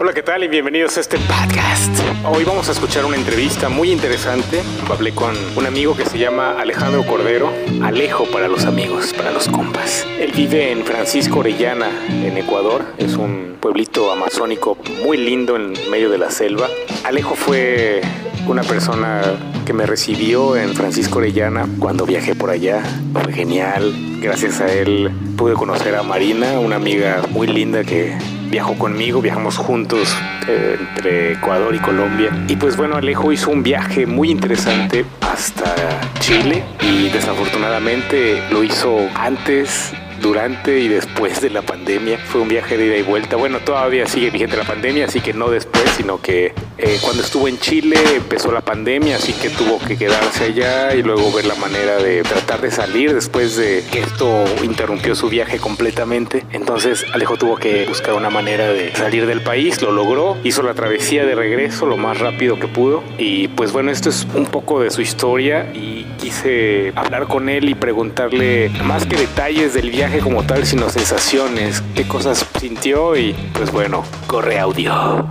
[0.00, 0.44] Hola, ¿qué tal?
[0.44, 1.92] Y bienvenidos a este podcast.
[2.24, 4.62] Hoy vamos a escuchar una entrevista muy interesante.
[4.88, 9.48] Hablé con un amigo que se llama Alejandro Cordero, Alejo para los amigos, para los
[9.48, 10.06] compas.
[10.20, 12.84] Él vive en Francisco Orellana, en Ecuador.
[12.96, 16.68] Es un pueblito amazónico muy lindo en medio de la selva.
[17.02, 18.00] Alejo fue
[18.46, 19.22] una persona
[19.66, 22.84] que me recibió en Francisco Orellana cuando viajé por allá.
[23.20, 23.92] Fue genial.
[24.20, 28.16] Gracias a él pude conocer a Marina, una amiga muy linda que
[28.50, 30.14] viajó conmigo, viajamos juntos
[30.48, 32.30] eh, entre Ecuador y Colombia.
[32.48, 35.74] Y pues bueno, Alejo hizo un viaje muy interesante hasta
[36.20, 42.18] Chile y desafortunadamente lo hizo antes durante y después de la pandemia.
[42.18, 43.36] Fue un viaje de ida y vuelta.
[43.36, 47.48] Bueno, todavía sigue vigente la pandemia, así que no después, sino que eh, cuando estuvo
[47.48, 51.56] en Chile empezó la pandemia, así que tuvo que quedarse allá y luego ver la
[51.56, 56.44] manera de tratar de salir después de que esto interrumpió su viaje completamente.
[56.52, 60.74] Entonces Alejo tuvo que buscar una manera de salir del país, lo logró, hizo la
[60.74, 64.80] travesía de regreso lo más rápido que pudo y pues bueno, esto es un poco
[64.80, 70.07] de su historia y quise hablar con él y preguntarle más que detalles del viaje
[70.16, 75.28] como tal, sino sensaciones, qué cosas sintió y pues bueno, corre audio.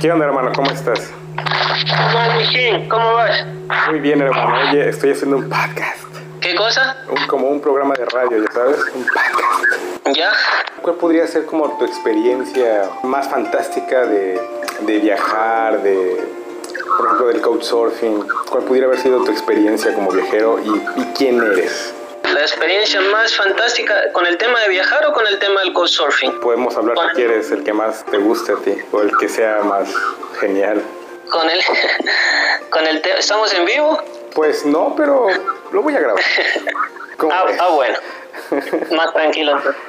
[0.00, 0.52] ¿Qué onda, hermano?
[0.54, 1.12] ¿Cómo estás?
[2.88, 3.46] ¿Cómo vas?
[3.88, 4.70] Muy bien, hermano.
[4.70, 5.97] Oye, estoy haciendo un podcast.
[6.58, 6.96] ¿Qué cosa?
[7.08, 10.16] Un, como un programa de radio, ya sabes, un podcast.
[10.16, 10.32] ¿Ya?
[10.82, 14.40] ¿Cuál podría ser como tu experiencia más fantástica de,
[14.80, 16.20] de viajar, de,
[16.96, 18.26] por ejemplo, del couchsurfing?
[18.50, 21.94] ¿Cuál pudiera haber sido tu experiencia como viajero y, y quién eres?
[22.24, 26.40] La experiencia más fantástica con el tema de viajar o con el tema del couchsurfing.
[26.40, 29.62] Podemos hablar si quieres, el que más te guste a ti o el que sea
[29.62, 29.94] más
[30.40, 30.82] genial.
[31.30, 31.60] Con el,
[32.70, 34.02] con el ¿Estamos en vivo?
[34.34, 35.26] Pues no, pero
[35.72, 36.22] lo voy a grabar.
[37.16, 37.98] ¿Cómo Ah, ah, bueno.
[38.92, 39.82] Más tranquilo entonces.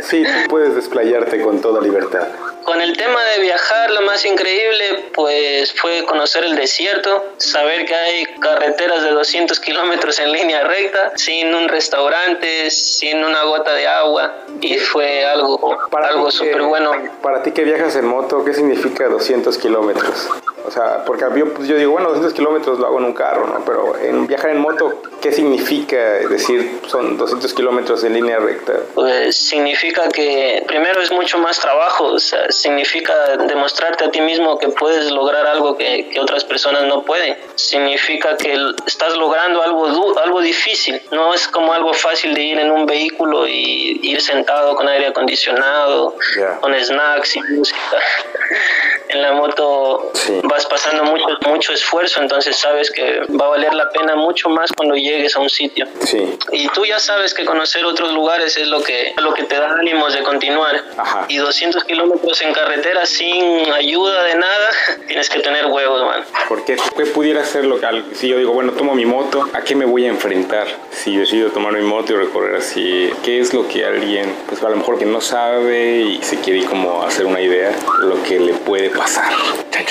[0.08, 2.28] Sí, tú puedes desplayarte con toda libertad.
[2.64, 7.94] Con el tema de viajar, lo más increíble pues fue conocer el desierto, saber que
[7.94, 13.88] hay carreteras de 200 kilómetros en línea recta, sin un restaurante, sin una gota de
[13.88, 16.92] agua, y fue algo, algo súper bueno.
[17.22, 20.28] Para ti que viajas en moto, ¿qué significa 200 kilómetros?
[20.66, 23.46] O sea, porque yo, pues, yo digo, bueno, 200 kilómetros lo hago en un carro,
[23.46, 23.64] ¿no?
[23.64, 25.96] Pero en viajar en moto, ¿qué significa
[26.28, 28.74] decir son 200 kilómetros en línea recta?
[28.94, 34.58] Pues significa que primero es mucho más trabajo, o sea, significa demostrarte a ti mismo
[34.58, 37.36] que puedes lograr algo que, que otras personas no pueden.
[37.54, 38.56] Significa que
[38.86, 42.86] estás logrando algo, du- algo difícil, no es como algo fácil de ir en un
[42.86, 46.14] vehículo y ir sentado con aire acondicionado,
[46.60, 47.78] con snacks y música.
[49.12, 50.40] En la moto Sí.
[50.44, 54.70] vas pasando mucho, mucho esfuerzo, entonces sabes que va a valer la pena mucho más
[54.76, 55.86] cuando llegues a un sitio.
[56.04, 56.36] Sí.
[56.52, 59.72] Y tú ya sabes que conocer otros lugares es lo que, lo que te da
[59.78, 60.82] ánimos de continuar.
[60.96, 61.24] Ajá.
[61.28, 64.68] Y 200 kilómetros en carretera sin ayuda de nada,
[65.06, 66.24] tienes que tener huevos, man.
[66.48, 69.62] Porque ¿qué pudiera ser lo que al- si yo digo, bueno, tomo mi moto, ¿a
[69.62, 70.66] qué me voy a enfrentar?
[70.92, 74.68] Si decido tomar mi moto y recorrer así, ¿qué es lo que alguien, pues a
[74.68, 78.52] lo mejor que no sabe y se quiere como hacer una idea, lo que le
[78.52, 79.32] puede pasar?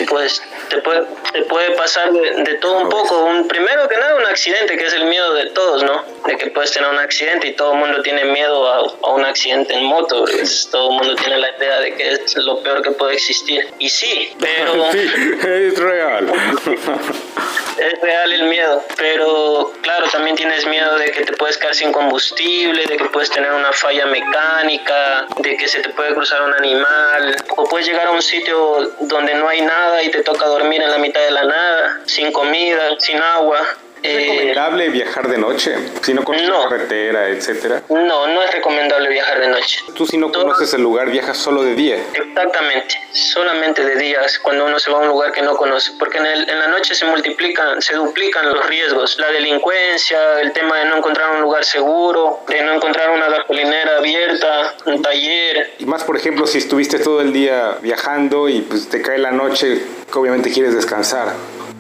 [0.08, 1.03] Pues te puede,
[1.34, 3.25] te puede pasar de, de todo un poco.
[3.25, 6.03] Un, primero que nada, un accidente, que es el miedo de todos, ¿no?
[6.25, 8.78] De que puedes tener un accidente y todo el mundo tiene miedo a,
[9.08, 10.25] a un accidente en moto.
[10.28, 13.68] Es- todo el mundo tiene la idea de que es lo peor que puede existir.
[13.80, 14.92] Y sí, pero...
[14.92, 15.09] Sí,
[15.44, 16.31] es real.
[17.79, 21.94] Es real el miedo, pero claro, también tienes miedo de que te puedes quedar sin
[21.94, 26.53] combustible, de que puedes tener una falla mecánica, de que se te puede cruzar un
[26.53, 30.81] animal, o puedes llegar a un sitio donde no hay nada y te toca dormir
[30.81, 33.62] en la mitad de la nada, sin comida, sin agua.
[34.01, 35.75] ¿Es Eh, recomendable viajar de noche?
[36.01, 36.63] Si no conoces No.
[36.63, 37.83] la carretera, etcétera.
[37.89, 39.79] no, no es recomendable viajar de noche.
[39.93, 41.97] Tú si no conoces el lugar, viajas solo de día.
[42.13, 46.17] Exactamente, solamente de días cuando uno se va a un lugar que no conoce, porque
[46.19, 50.78] en, el- en la noche se multiplican, se duplican los riesgos, la delincuencia, el tema
[50.79, 55.73] de no encontrar un lugar seguro, de no encontrar una gasolinera abierta, un taller.
[55.79, 59.31] Y más, por ejemplo, si estuviste todo el día viajando y pues te cae la
[59.31, 59.81] noche,
[60.11, 61.34] que obviamente quieres descansar.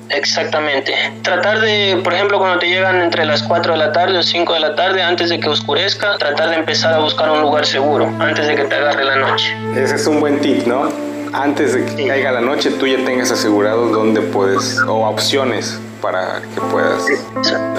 [0.09, 0.93] Exactamente.
[1.21, 4.53] Tratar de, por ejemplo, cuando te llegan entre las 4 de la tarde o 5
[4.53, 8.11] de la tarde, antes de que oscurezca, tratar de empezar a buscar un lugar seguro,
[8.19, 9.55] antes de que te agarre la noche.
[9.75, 10.89] Ese es un buen tip, ¿no?
[11.33, 16.41] Antes de que caiga la noche, tú ya tengas asegurado dónde puedes, o opciones para
[16.53, 17.05] que puedas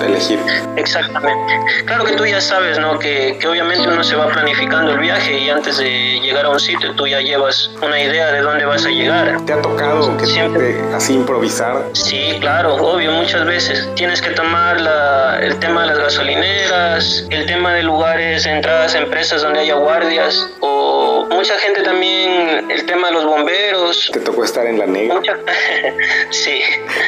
[0.05, 0.39] elegir.
[0.77, 1.85] Exactamente.
[1.87, 2.99] Claro que tú ya sabes, ¿no?
[2.99, 6.61] Que, que, obviamente uno se va planificando el viaje y antes de llegar a un
[6.61, 9.45] sitio tú ya llevas una idea de dónde vas a llegar.
[9.45, 11.85] ¿Te ha tocado que siempre así improvisar?
[11.93, 13.89] Sí, claro, obvio, muchas veces.
[13.95, 18.99] Tienes que tomar la, el tema de las gasolineras, el tema de lugares, entradas a
[18.99, 21.00] empresas donde haya guardias o
[21.31, 24.11] mucha gente también, el tema de los bomberos.
[24.13, 25.21] ¿Te tocó estar en la negra?
[26.31, 26.61] sí.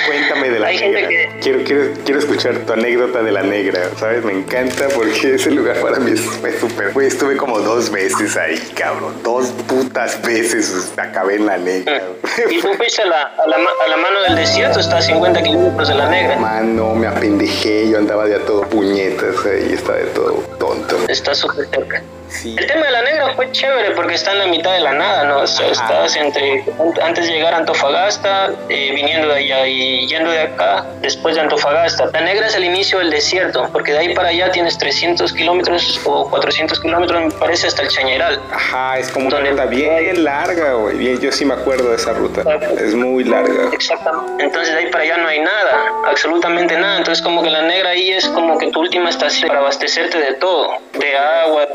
[0.06, 1.08] Cuéntame de la negra.
[1.40, 4.24] Quiero, quiero, quiero escuchar tu anécdota de la negra, ¿sabes?
[4.24, 6.92] Me encanta porque ese lugar para mí fue súper.
[7.02, 9.14] estuve como dos veces ahí, cabrón.
[9.22, 12.02] Dos putas veces acabé en la negra.
[12.50, 14.80] ¿Y tú fuiste a la, a la, a la mano del desierto?
[14.80, 16.36] Está a 50 kilómetros de la negra.
[16.36, 17.88] Mano, me apendejé.
[17.90, 20.98] Yo andaba de a todo puñetas ahí, estaba de todo tonto.
[21.08, 22.02] Está súper cerca.
[22.44, 25.24] El tema de la negra fue chévere porque está en la mitad de la nada,
[25.24, 25.40] ¿no?
[25.40, 26.64] O sea, estás entre,
[27.02, 31.42] antes de llegar a Antofagasta, eh, viniendo de allá y yendo de acá, después de
[31.42, 32.10] Antofagasta.
[32.12, 36.00] La negra es el inicio del desierto, porque de ahí para allá tienes 300 kilómetros
[36.04, 38.40] o 400 kilómetros, me parece, hasta el Chañeral.
[38.50, 41.18] Ajá, es como una ruta bien larga, güey.
[41.20, 42.42] Yo sí me acuerdo de esa ruta.
[42.80, 43.70] Es muy larga.
[43.72, 44.44] Exactamente.
[44.44, 46.98] Entonces de ahí para allá no hay nada, absolutamente nada.
[46.98, 50.34] Entonces como que la negra ahí es como que tu última estación para abastecerte de
[50.34, 51.66] todo, de agua,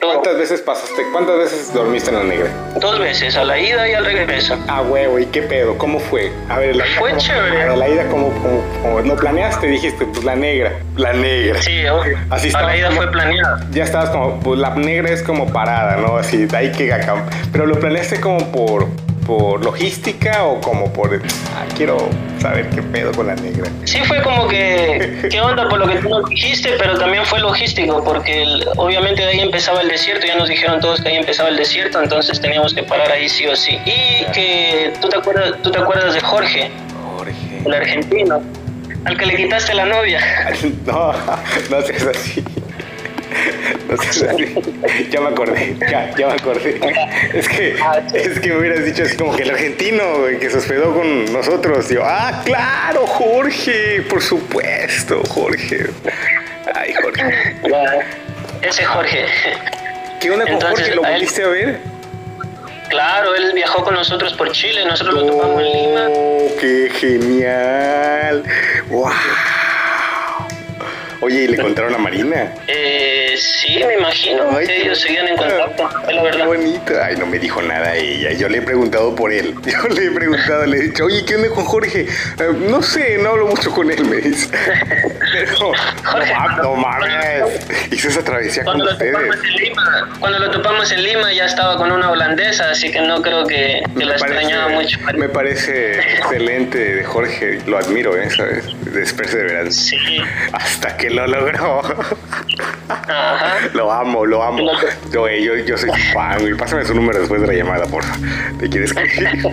[0.00, 1.02] ¿Cuántas veces pasaste?
[1.12, 2.50] ¿Cuántas veces dormiste en la negra?
[2.80, 4.56] Dos veces, a la ida y al regreso.
[4.68, 5.76] Ah, huevo, ¿y qué pedo?
[5.78, 6.32] ¿Cómo fue?
[6.48, 7.62] A ver, la Fue chévere.
[7.62, 8.30] A la ida, ¿cómo,
[8.82, 9.66] cómo, no planeaste?
[9.66, 11.60] Dijiste, pues la negra, la negra.
[11.62, 12.18] Sí, obvio.
[12.30, 13.66] Así a la ida fue planeada.
[13.70, 16.16] Ya estabas como, pues la negra es como parada, ¿no?
[16.16, 17.24] Así, de ahí que acá.
[17.52, 18.86] Pero lo planeaste como por
[19.28, 22.08] por logística o como por ah, quiero
[22.40, 23.70] saber qué pedo con la negra?
[23.84, 27.38] Sí fue como que qué onda por lo que tú nos dijiste, pero también fue
[27.38, 28.46] logístico porque
[28.76, 32.00] obviamente de ahí empezaba el desierto, ya nos dijeron todos que ahí empezaba el desierto,
[32.02, 33.78] entonces teníamos que parar ahí sí o sí.
[33.84, 36.70] Y que tú te acuerdas, tú te acuerdas de Jorge,
[37.14, 38.42] Jorge, el argentino,
[39.04, 40.20] al que le quitaste la novia.
[40.86, 41.12] no,
[41.70, 42.42] no seas así.
[43.88, 43.96] No
[45.10, 46.78] ya me acordé, ya, ya me acordé.
[47.32, 47.76] Es que,
[48.14, 51.88] es que me hubieras dicho así como que el argentino que se hospedó con nosotros.
[51.88, 55.86] Yo, ah, claro, Jorge, por supuesto, Jorge.
[56.74, 57.56] Ay, Jorge.
[58.62, 59.24] Ese Jorge.
[60.20, 60.94] ¿Qué onda con Jorge?
[60.94, 61.80] ¿Lo volviste a ver?
[62.88, 66.06] Claro, él viajó con nosotros por Chile, nosotros lo topamos en Lima.
[66.10, 68.42] ¡Oh, ¡Qué genial!
[68.88, 69.12] ¡Wow!
[71.20, 72.54] Oye, ¿y le contaron a Marina?
[72.68, 74.56] Eh, sí, me imagino.
[74.58, 76.40] que ellos seguían en contacto, la verdad.
[76.40, 76.92] Qué bonito.
[77.02, 78.32] Ay, no me dijo nada ella.
[78.32, 79.54] Yo le he preguntado por él.
[79.64, 82.02] Yo le he preguntado, le he dicho, oye, ¿qué onda con Jorge?
[82.02, 84.48] Eh, no sé, no hablo mucho con él, me dice.
[85.32, 85.72] Pero,
[86.04, 87.66] Jorge, no, mames.
[87.90, 89.16] Hizo esa travesía con ustedes.
[89.58, 93.44] Lima, cuando lo topamos en Lima ya estaba con una holandesa, así que no creo
[93.44, 94.98] que, que la extrañaba mucho.
[95.14, 97.58] Me parece excelente de Jorge.
[97.66, 98.30] Lo admiro, ¿eh?
[98.30, 98.64] ¿Sabes?
[98.96, 99.98] Es perseverancia.
[99.98, 100.20] Sí.
[100.52, 101.82] Hasta que lo logró.
[103.74, 104.70] Lo amo, lo amo.
[105.12, 108.14] Yo, yo, yo soy fan, y Pásame su número después de la llamada, porfa.
[108.58, 109.02] ¿Te quieres que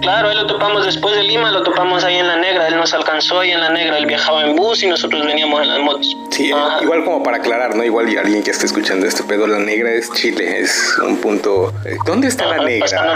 [0.00, 2.92] Claro, él lo topamos después de Lima, lo topamos ahí en la negra, él nos
[2.92, 6.16] alcanzó ahí en la negra, él viajaba en bus y nosotros veníamos en las motos.
[6.34, 6.50] Sí,
[6.82, 7.84] igual como para aclarar, ¿no?
[7.84, 11.72] Igual alguien que esté escuchando este pedo, la negra es Chile, es un punto...
[11.84, 13.08] Eh, ¿Dónde está la negra?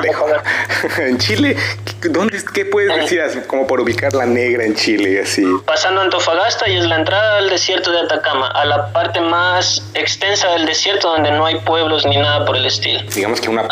[0.98, 1.56] en Chile,
[2.02, 5.44] ¿dónde, ¿qué puedes decir como por ubicar la negra en Chile así?
[5.66, 10.52] Pasando Antofagasta y es la entrada al desierto de Atacama, a la parte más extensa
[10.52, 13.00] del desierto donde no hay pueblos ni nada por el estilo.
[13.12, 13.64] Digamos que una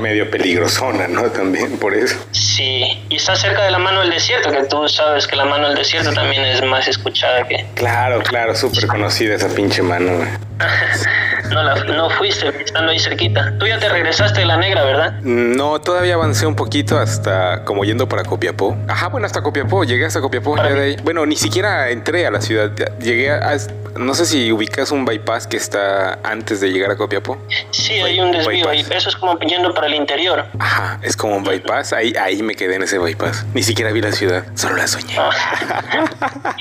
[0.00, 1.30] medio peligrosona, ¿no?
[1.30, 2.16] También por eso.
[2.32, 5.68] Sí, y está cerca de la mano del desierto, que tú sabes que la mano
[5.68, 7.64] del desierto también es más escuchada que...
[7.74, 10.12] Claro, claro, súper conocida esa pinche mano.
[11.50, 13.54] no, la, no fuiste, estando ahí cerquita.
[13.58, 15.20] Tú ya te regresaste de la negra, ¿verdad?
[15.22, 18.76] No, todavía avancé un poquito hasta como yendo para Copiapó.
[18.88, 20.56] Ajá, bueno, hasta Copiapó, llegué hasta Copiapó.
[20.56, 20.96] Ya de ahí.
[21.02, 22.70] Bueno, ni siquiera entré a la ciudad.
[22.98, 23.56] Llegué a,
[23.96, 27.38] no sé si ubicas un bypass que está antes de llegar a Copiapó.
[27.70, 28.84] Sí, hay un desvío ahí.
[28.90, 30.46] Eso es como yendo para el interior.
[30.58, 31.92] Ajá, es como un bypass.
[31.92, 33.44] Ahí, ahí me quedé en ese bypass.
[33.54, 35.16] Ni siquiera vi la ciudad, solo la soñé.
[35.18, 36.54] Ah.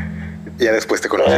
[0.58, 1.32] ya después te conocí.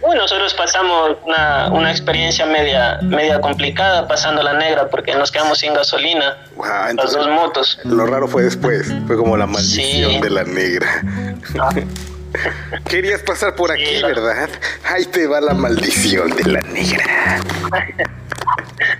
[0.00, 5.58] Bueno, nosotros pasamos una, una, experiencia media, media complicada pasando la negra porque nos quedamos
[5.58, 6.38] sin gasolina.
[6.94, 7.78] las dos motos.
[7.84, 11.02] Lo raro fue después, fue como la maldición de la negra.
[11.58, 11.70] Ah.
[12.88, 14.48] Querías pasar por aquí, ¿verdad?
[14.84, 17.40] Ahí te va la maldición de la negra.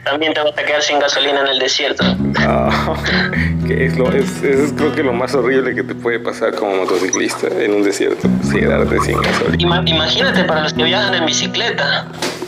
[0.04, 2.04] También te vas a quedar sin gasolina en el desierto.
[3.66, 4.28] que es, lo, es,
[4.76, 9.00] creo que lo más horrible que te puede pasar como motociclista en un desierto, quedarte
[9.00, 9.82] sin gasolina.
[9.86, 12.06] imagínate para los que viajan en bicicleta.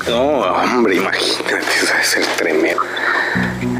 [0.08, 2.82] No, hombre, imagínate, eso debe ser tremendo.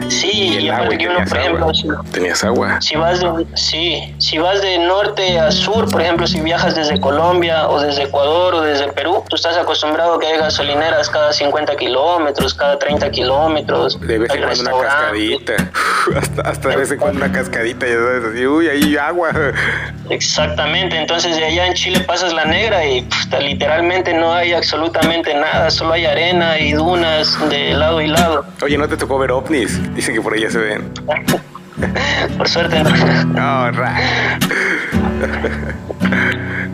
[0.08, 2.80] Sí, y aparte que uno, por ejemplo, si, Tenías agua.
[2.80, 7.00] si vas de, sí, si vas de norte a sur, por ejemplo, si viajas desde
[7.00, 11.32] Colombia o desde Ecuador o desde Perú, tú estás acostumbrado a que hay gasolineras cada
[11.32, 14.00] 50 kilómetros, cada 30 kilómetros.
[14.00, 15.54] De vez en cuando una cascadita.
[16.16, 19.30] hasta, hasta de vez en cuando una cascadita, ya sabes, así, uy, ahí agua.
[20.10, 23.06] Exactamente, entonces de allá en Chile pasas la negra y
[23.40, 28.44] literalmente no hay absolutamente nada, solo hay arena y dunas de lado y lado.
[28.62, 29.80] Oye, ¿no te tocó ver ovnis?
[29.96, 30.92] Dicen que por ya se ven.
[32.38, 32.90] Por suerte no.
[33.26, 33.96] No, ra.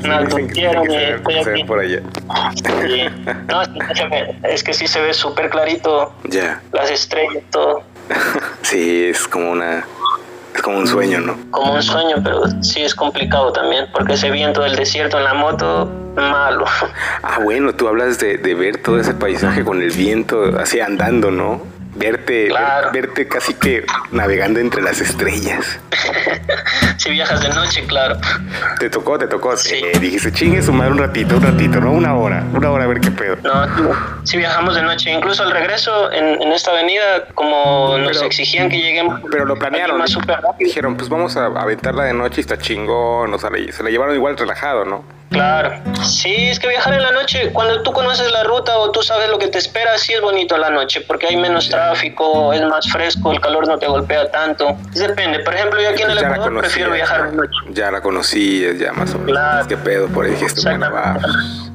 [0.02, 1.64] No, que, quiero que estoy aquí.
[1.64, 2.00] por allá.
[2.56, 3.04] Sí.
[3.48, 3.62] No,
[4.48, 6.60] es que sí se ve súper clarito Ya.
[6.72, 7.82] las estrellas, todo.
[8.62, 9.84] Sí, es como una.
[10.54, 11.36] Es como un sueño, ¿no?
[11.50, 15.34] Como un sueño, pero sí es complicado también, porque ese viento del desierto en la
[15.34, 16.66] moto, malo.
[17.22, 21.30] Ah, bueno, tú hablas de, de ver todo ese paisaje con el viento así andando,
[21.30, 21.62] ¿no?
[21.94, 25.78] Verte, ver- verte casi que navegando entre las estrellas.
[26.96, 28.16] si viajas de noche, claro.
[28.78, 29.56] Te tocó, te tocó.
[29.56, 29.74] Sí.
[29.74, 31.92] Eh, dijiste, chingue su madre un ratito, un ratito, ¿no?
[31.92, 33.36] Una hora, una hora a ver qué pedo.
[33.42, 33.66] No,
[34.24, 38.78] si viajamos de noche, incluso al regreso en, en esta avenida, como nos exigían que
[38.78, 39.98] lleguemos Pero lo planearon.
[39.98, 40.68] más súper rápido.
[40.68, 43.34] Dijeron, pues vamos a aventarla de noche y está chingón.
[43.34, 45.04] O sea, se la llevaron igual relajado, ¿no?
[45.32, 45.72] Claro.
[46.04, 49.28] Sí, es que viajar en la noche, cuando tú conoces la ruta o tú sabes
[49.30, 52.90] lo que te espera, sí es bonito la noche, porque hay menos tráfico, es más
[52.90, 54.76] fresco, el calor no te golpea tanto.
[54.92, 55.40] Depende.
[55.40, 57.42] Por ejemplo, yo aquí en el ya la Ecuador prefiero conocías, viajar de ¿no?
[57.42, 57.58] noche.
[57.70, 59.32] Ya la conocías, ya más o menos.
[59.32, 59.68] Claro.
[59.68, 60.08] ¿Qué pedo?
[60.08, 61.18] Por ahí dijiste, bueno, va.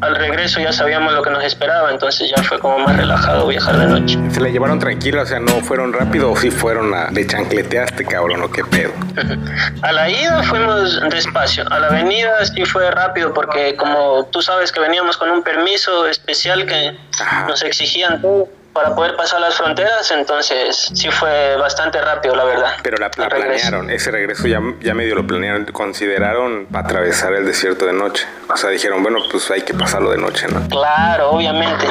[0.02, 3.78] Al regreso ya sabíamos lo que nos esperaba, entonces ya fue como más relajado viajar
[3.78, 4.20] de noche.
[4.32, 5.24] ¿Se la llevaron tranquila?
[5.24, 7.10] O sea, ¿no fueron rápido o sí fueron a...
[7.10, 8.92] Le chancleteaste, cabrón, o qué pedo?
[9.82, 14.72] A la ida fuimos despacio, a la avenida sí fue rápido porque como tú sabes
[14.72, 17.48] que veníamos con un permiso especial que Ajá.
[17.48, 22.74] nos exigían todo para poder pasar las fronteras, entonces sí fue bastante rápido la verdad.
[22.84, 27.94] Pero la, planearon, ese regreso ya, ya medio lo planearon, consideraron atravesar el desierto de
[27.94, 28.28] noche.
[28.50, 30.68] O sea, dijeron, bueno, pues hay que pasarlo de noche, ¿no?
[30.70, 31.88] Claro, obviamente.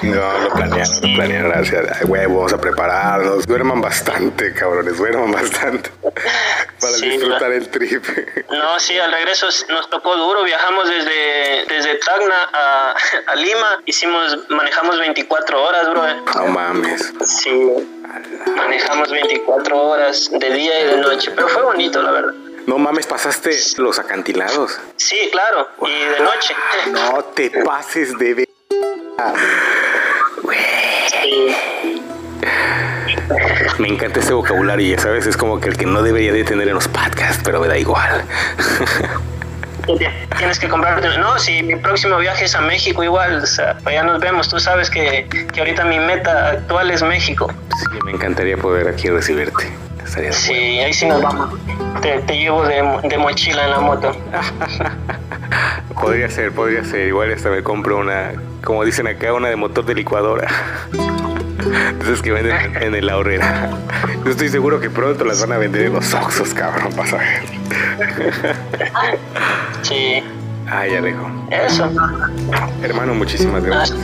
[0.00, 1.98] Chingón, lo planearon, lo planearon, gracias.
[2.00, 3.46] Ay, huevo, vamos a prepararnos.
[3.46, 5.90] Duerman bastante, cabrones, duerman bastante.
[6.80, 8.02] Para Sí, disfrutar el trip.
[8.50, 12.94] No, sí, al regreso nos tocó duro, viajamos desde, desde Tacna a,
[13.28, 16.02] a Lima, hicimos, manejamos 24 horas, bro.
[16.34, 17.12] No mames.
[17.24, 17.88] Sí,
[18.56, 22.34] manejamos 24 horas de día y de noche, pero fue bonito, la verdad.
[22.66, 24.78] No mames, pasaste los acantilados.
[24.96, 26.54] Sí, claro, y de noche.
[26.92, 28.48] No te pases de ver.
[31.10, 31.54] Sí,
[33.78, 36.68] Me encanta ese vocabulario, ya sabes, es como que el que no debería de tener
[36.68, 38.24] en los podcasts, pero me da igual.
[40.36, 41.08] Tienes que comprarte.
[41.18, 44.48] No, si mi próximo viaje es a México, igual, o sea, allá nos vemos.
[44.48, 47.52] Tú sabes que, que ahorita mi meta actual es México.
[47.78, 49.70] Sí, me encantaría poder aquí recibirte.
[50.04, 51.58] Estaría Sí, ahí sí nos vamos.
[52.02, 54.12] Te, te llevo de, de mochila en la moto.
[56.00, 57.08] Podría ser, podría ser.
[57.08, 58.32] Igual hasta me compro una,
[58.64, 60.48] como dicen acá, una de motor de licuadora.
[62.00, 63.70] Esas que venden en, en el ahorrera.
[64.24, 67.16] Yo estoy seguro que pronto las van a vender en los Oxxos, cabrón, vas a
[67.18, 67.42] ver.
[69.82, 70.22] Sí,
[70.68, 71.28] Ay, Alejo.
[71.50, 71.90] eso.
[72.82, 73.98] Hermano, muchísimas gracias.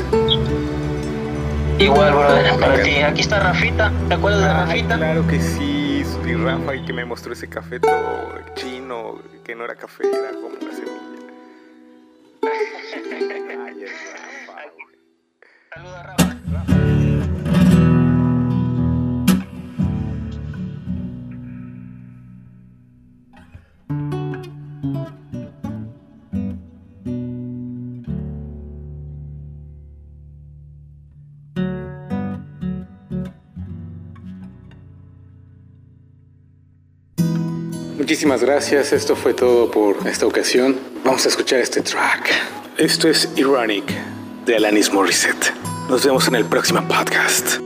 [1.79, 2.97] Igual, brother, para ti.
[2.97, 3.93] Aquí está Rafita.
[4.09, 4.97] ¿Te acuerdas de Rafita?
[4.97, 6.05] claro que sí.
[6.27, 10.33] Y Rafa, y que me mostró ese café todo chino, que no era café, era
[10.33, 10.93] como una semilla.
[13.67, 14.97] Ay, es Rafa, güey.
[15.73, 16.96] Saluda, Rafa.
[38.07, 40.79] Muchísimas gracias, esto fue todo por esta ocasión.
[41.05, 42.31] Vamos a escuchar este track.
[42.79, 43.83] Esto es Ironic
[44.45, 45.53] de Alanis Morissette.
[45.89, 47.65] Nos vemos en el próximo podcast.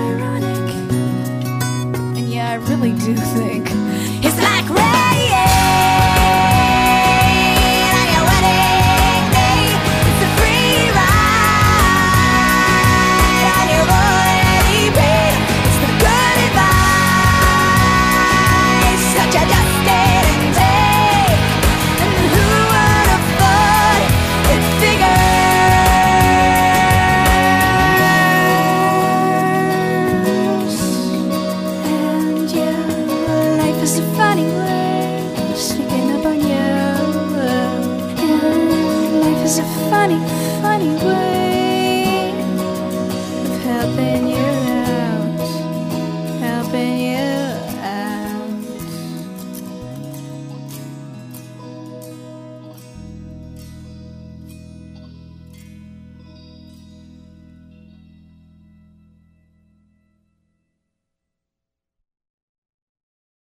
[2.81, 3.67] really do think.
[4.23, 5.00] It's like rain